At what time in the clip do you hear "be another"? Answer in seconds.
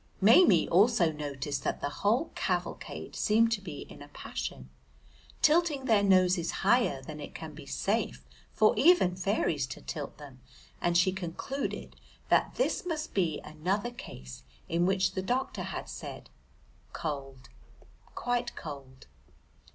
13.13-13.91